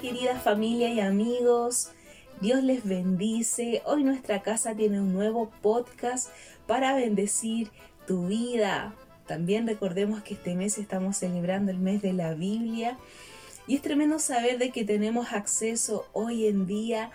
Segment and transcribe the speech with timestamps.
[0.00, 1.90] Querida familia y amigos,
[2.40, 3.82] Dios les bendice.
[3.84, 6.30] Hoy nuestra casa tiene un nuevo podcast
[6.66, 7.70] para bendecir
[8.06, 8.94] tu vida.
[9.26, 12.98] También recordemos que este mes estamos celebrando el mes de la Biblia
[13.66, 17.12] y es tremendo saber de que tenemos acceso hoy en día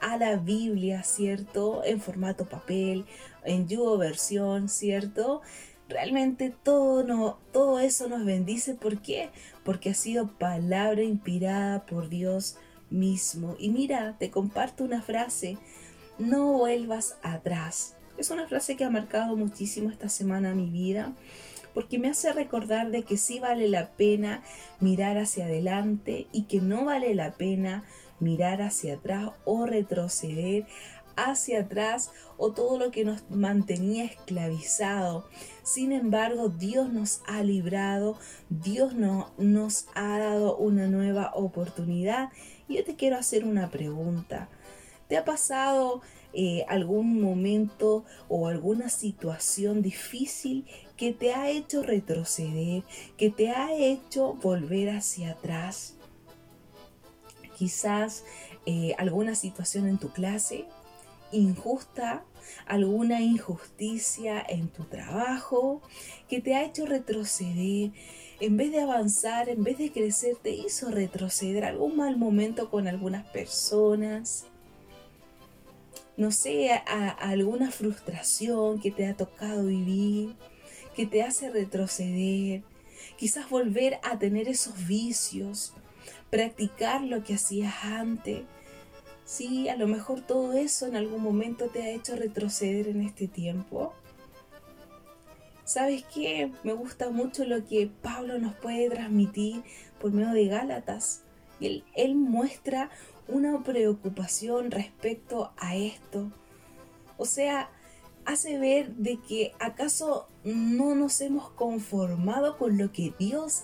[0.00, 1.82] a la Biblia, ¿cierto?
[1.84, 3.04] En formato papel,
[3.44, 5.42] en Yugo versión, ¿cierto?
[5.90, 8.74] Realmente todo, no, todo eso nos bendice.
[8.74, 9.30] ¿Por qué?
[9.64, 12.56] Porque ha sido palabra inspirada por Dios
[12.90, 13.56] mismo.
[13.58, 15.58] Y mira, te comparto una frase,
[16.18, 17.96] no vuelvas atrás.
[18.16, 21.12] Es una frase que ha marcado muchísimo esta semana mi vida
[21.74, 24.42] porque me hace recordar de que sí vale la pena
[24.80, 27.84] mirar hacia adelante y que no vale la pena
[28.18, 30.66] mirar hacia atrás o retroceder
[31.16, 35.28] hacia atrás o todo lo que nos mantenía esclavizado.
[35.62, 38.16] Sin embargo, Dios nos ha librado,
[38.48, 42.30] Dios no, nos ha dado una nueva oportunidad.
[42.68, 44.48] Y yo te quiero hacer una pregunta.
[45.08, 52.84] ¿Te ha pasado eh, algún momento o alguna situación difícil que te ha hecho retroceder,
[53.16, 55.96] que te ha hecho volver hacia atrás?
[57.58, 58.24] Quizás
[58.66, 60.66] eh, alguna situación en tu clase
[61.32, 62.24] injusta,
[62.66, 65.82] alguna injusticia en tu trabajo
[66.28, 67.92] que te ha hecho retroceder,
[68.40, 72.88] en vez de avanzar, en vez de crecer, te hizo retroceder algún mal momento con
[72.88, 74.46] algunas personas,
[76.16, 80.36] no sé, alguna frustración que te ha tocado vivir,
[80.94, 82.62] que te hace retroceder,
[83.16, 85.74] quizás volver a tener esos vicios,
[86.30, 88.42] practicar lo que hacías antes.
[89.30, 93.28] Sí, a lo mejor todo eso en algún momento te ha hecho retroceder en este
[93.28, 93.94] tiempo.
[95.62, 96.50] ¿Sabes qué?
[96.64, 99.62] Me gusta mucho lo que Pablo nos puede transmitir
[100.00, 101.22] por medio de Gálatas.
[101.60, 102.90] Él, él muestra
[103.28, 106.32] una preocupación respecto a esto.
[107.16, 107.70] O sea,
[108.24, 113.62] hace ver de que acaso no nos hemos conformado con lo que Dios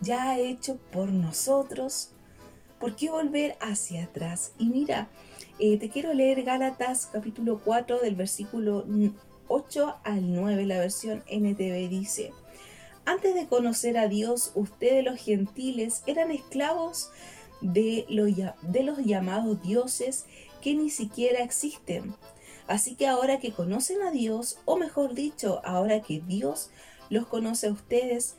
[0.00, 2.14] ya ha hecho por nosotros.
[2.82, 4.54] ¿Por qué volver hacia atrás?
[4.58, 5.08] Y mira,
[5.60, 8.84] eh, te quiero leer Gálatas capítulo 4 del versículo
[9.46, 12.32] 8 al 9, la versión NTV dice,
[13.04, 17.12] antes de conocer a Dios, ustedes los gentiles eran esclavos
[17.60, 18.04] de,
[18.62, 20.26] de los llamados dioses
[20.60, 22.16] que ni siquiera existen.
[22.66, 26.70] Así que ahora que conocen a Dios, o mejor dicho, ahora que Dios
[27.10, 28.34] los conoce a ustedes,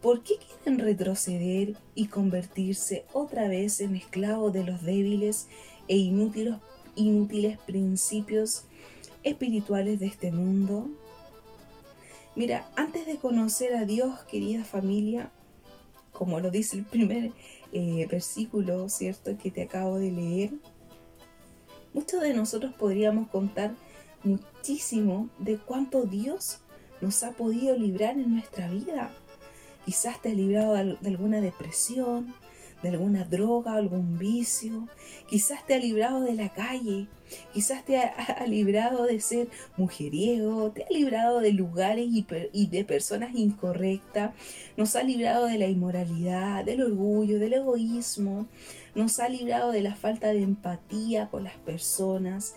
[0.00, 5.48] ¿por qué quieren retroceder y convertirse otra vez en esclavos de los débiles
[5.88, 8.64] e inútiles, principios
[9.22, 10.88] espirituales de este mundo?
[12.36, 15.30] Mira, antes de conocer a Dios, querida familia,
[16.12, 17.32] como lo dice el primer
[17.72, 20.52] eh, versículo, ¿cierto?, que te acabo de leer,
[21.92, 23.74] muchos de nosotros podríamos contar
[24.22, 26.60] muchísimo de cuánto Dios
[27.00, 29.12] nos ha podido librar en nuestra vida.
[29.88, 32.34] Quizás te ha librado de alguna depresión,
[32.82, 34.86] de alguna droga, algún vicio.
[35.30, 37.06] Quizás te ha librado de la calle.
[37.54, 39.48] Quizás te ha, librado de ser
[39.78, 40.72] mujeriego.
[40.72, 42.06] Te ha librado de lugares
[42.52, 44.34] y de personas incorrectas.
[44.76, 48.46] Nos ha librado de la inmoralidad, del orgullo, del egoísmo.
[48.94, 52.56] Nos ha librado de la falta de empatía con las personas.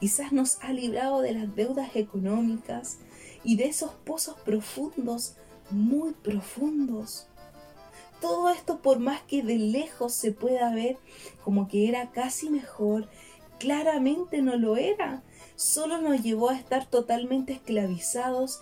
[0.00, 2.98] Quizás nos ha librado de las deudas económicas
[3.44, 5.36] y de esos pozos profundos,
[5.72, 7.26] muy profundos
[8.22, 10.96] todo esto, por más que de lejos se pueda ver
[11.42, 13.08] como que era casi mejor,
[13.58, 15.24] claramente no lo era.
[15.56, 18.60] Solo nos llevó a estar totalmente esclavizados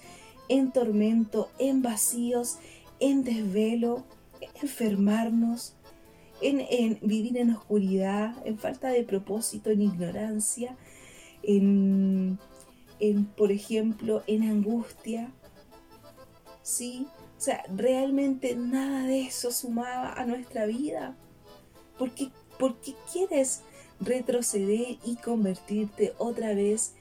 [0.48, 2.56] en tormento, en vacíos,
[3.00, 4.04] en desvelo,
[4.40, 5.74] en enfermarnos,
[6.40, 10.78] en, vivir en oscuridad, en falta de propósito, en ignorancia,
[11.42, 12.38] en,
[12.98, 15.30] en por ejemplo, en angustia.
[17.36, 21.16] O sea, realmente nada de eso sumaba a nuestra vida.
[21.98, 22.30] ¿Por qué,
[23.12, 23.62] quieres
[23.98, 26.94] retroceder y convertirte otra vez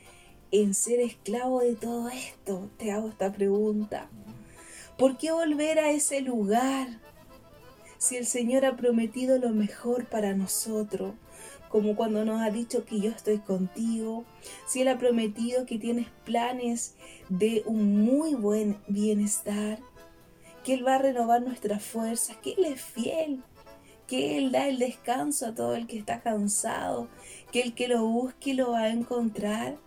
[0.52, 2.70] en ser esclavo de todo esto?
[2.78, 4.10] Te hago esta pregunta.
[4.98, 6.88] ¿Por qué volver a ese lugar?
[8.00, 11.16] Si el Señor ha prometido lo mejor para nosotros,
[11.68, 14.24] como cuando nos ha dicho que yo estoy contigo,
[14.68, 16.96] si Él ha prometido que tienes planes
[17.28, 19.80] de un muy buen bienestar,
[20.64, 23.44] que Él va a renovar nuestras fuerzas, que Él es fiel,
[24.08, 27.10] que Él da el descanso a todo el que está cansado,
[27.52, 29.78] que el que lo busque lo va a encontrar.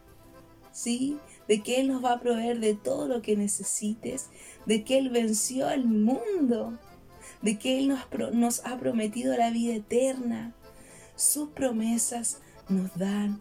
[0.70, 1.18] ¿Sí?
[1.48, 4.28] de que Él nos va a proveer de todo lo que necesites,
[4.64, 6.78] de que Él venció al mundo,
[7.42, 7.96] de que Él
[8.32, 10.54] nos, ha prometido la vida eterna.
[11.16, 13.40] Sus promesas nos dan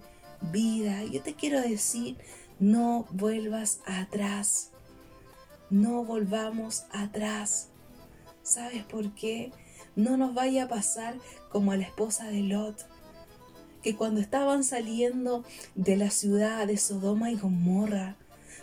[0.51, 1.03] vida.
[1.06, 2.18] Yo te quiero decir,
[2.59, 4.71] no vuelvas atrás.
[5.69, 7.69] No volvamos atrás.
[8.44, 9.51] ¿Sabes por qué?
[9.95, 11.15] No nos vaya a pasar
[11.50, 12.86] como a la esposa de Lot,
[13.83, 15.44] que cuando estaban saliendo
[15.75, 18.15] de la ciudad de Sodoma y Gomorra,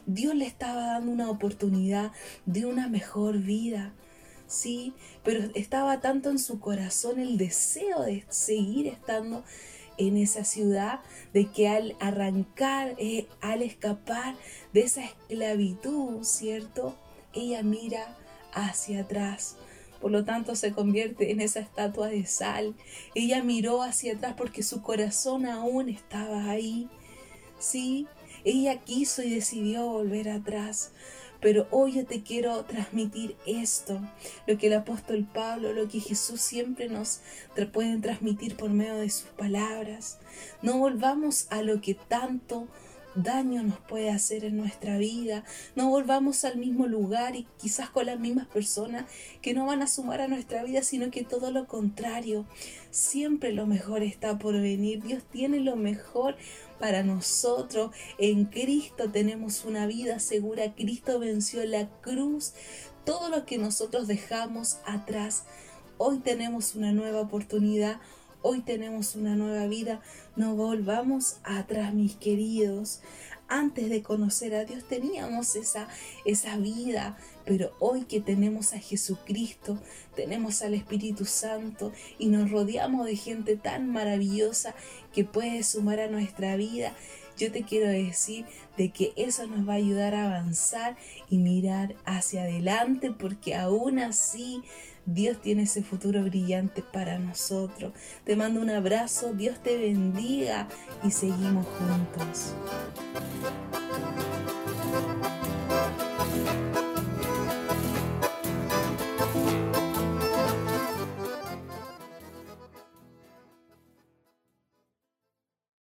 [0.07, 2.13] Dios le estaba dando una oportunidad
[2.47, 3.93] de una mejor vida.
[4.49, 9.45] Sí, pero estaba tanto en su corazón el deseo de seguir estando
[9.99, 11.01] en esa ciudad,
[11.35, 14.37] de que al arrancar, eh, al escapar
[14.73, 16.97] de esa esclavitud, ¿cierto?
[17.35, 18.17] Ella mira
[18.55, 19.57] hacia atrás.
[20.01, 22.75] Por lo tanto se convierte en esa estatua de sal.
[23.15, 26.89] Ella miró hacia atrás porque su corazón aún estaba ahí.
[27.59, 28.07] Sí,
[28.45, 30.93] ella quiso y decidió volver atrás.
[31.41, 34.01] Pero hoy yo te quiero transmitir esto,
[34.47, 37.21] lo que el apóstol Pablo, lo que Jesús siempre nos
[37.73, 40.19] puede transmitir por medio de sus palabras.
[40.63, 42.67] No volvamos a lo que tanto
[43.23, 45.45] daño nos puede hacer en nuestra vida.
[45.75, 49.05] No volvamos al mismo lugar y quizás con las mismas personas
[49.43, 52.47] que no van a sumar a nuestra vida, sino que todo lo contrario.
[52.91, 55.03] Siempre lo mejor está por venir.
[55.03, 56.37] Dios tiene lo mejor
[56.79, 57.91] para nosotros.
[58.19, 60.75] En Cristo tenemos una vida segura.
[60.75, 62.55] Cristo venció la cruz.
[63.05, 65.45] Todo lo que nosotros dejamos atrás.
[65.97, 68.01] Hoy tenemos una nueva oportunidad.
[68.43, 70.01] Hoy tenemos una nueva vida.
[70.37, 73.01] No volvamos atrás, mis queridos.
[73.49, 75.89] Antes de conocer a Dios teníamos esa,
[76.25, 77.17] esa vida,
[77.47, 79.79] pero hoy que tenemos a Jesucristo,
[80.15, 84.75] tenemos al Espíritu Santo y nos rodeamos de gente tan maravillosa
[85.15, 86.95] que puede sumar a nuestra vida,
[87.39, 88.47] yo te quiero decir
[88.77, 90.97] de que eso nos va a ayudar a avanzar
[91.31, 94.65] y mirar hacia adelante porque aún así
[95.07, 97.93] Dios tiene ese futuro brillante para nosotros.
[98.25, 100.69] Te mando un abrazo, Dios te bendiga
[101.05, 102.53] y seguimos juntos.